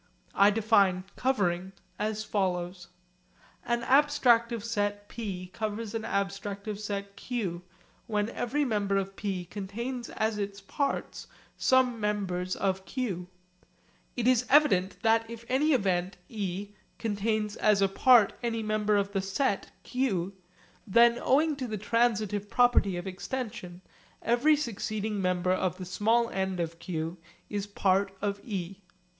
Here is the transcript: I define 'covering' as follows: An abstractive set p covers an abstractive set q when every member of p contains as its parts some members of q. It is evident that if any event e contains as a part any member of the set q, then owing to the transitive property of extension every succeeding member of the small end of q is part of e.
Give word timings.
I 0.33 0.49
define 0.49 1.03
'covering' 1.15 1.73
as 1.99 2.23
follows: 2.23 2.87
An 3.63 3.83
abstractive 3.83 4.63
set 4.63 5.07
p 5.09 5.51
covers 5.53 5.93
an 5.93 6.01
abstractive 6.01 6.79
set 6.79 7.15
q 7.15 7.61
when 8.07 8.27
every 8.31 8.65
member 8.65 8.97
of 8.97 9.15
p 9.15 9.45
contains 9.45 10.09
as 10.09 10.39
its 10.39 10.59
parts 10.59 11.27
some 11.55 11.99
members 11.99 12.55
of 12.55 12.83
q. 12.83 13.27
It 14.17 14.27
is 14.27 14.43
evident 14.49 14.99
that 15.03 15.29
if 15.29 15.45
any 15.47 15.71
event 15.71 16.17
e 16.29 16.69
contains 16.97 17.55
as 17.57 17.79
a 17.79 17.87
part 17.87 18.33
any 18.41 18.63
member 18.63 18.97
of 18.97 19.11
the 19.11 19.21
set 19.21 19.69
q, 19.83 20.33
then 20.87 21.19
owing 21.21 21.55
to 21.57 21.67
the 21.67 21.77
transitive 21.77 22.49
property 22.49 22.97
of 22.97 23.05
extension 23.05 23.83
every 24.23 24.55
succeeding 24.55 25.21
member 25.21 25.53
of 25.53 25.77
the 25.77 25.85
small 25.85 26.27
end 26.31 26.59
of 26.59 26.79
q 26.79 27.19
is 27.51 27.67
part 27.67 28.17
of 28.19 28.41
e. 28.43 28.79